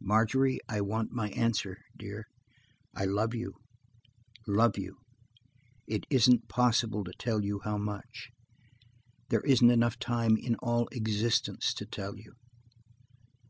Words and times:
"Margery, 0.00 0.58
I 0.70 0.80
want 0.80 1.12
my 1.12 1.28
answer, 1.32 1.84
dear. 1.94 2.28
I 2.94 3.04
love 3.04 3.34
you–love 3.34 4.78
you; 4.78 4.96
it 5.86 6.06
isn't 6.08 6.48
possible 6.48 7.04
to 7.04 7.12
tell 7.18 7.44
you 7.44 7.60
how 7.62 7.76
much. 7.76 8.30
There 9.28 9.42
isn't 9.42 9.70
enough 9.70 9.98
time 9.98 10.38
in 10.38 10.54
all 10.62 10.88
existence 10.92 11.74
to 11.74 11.84
tell 11.84 12.16
you. 12.16 12.32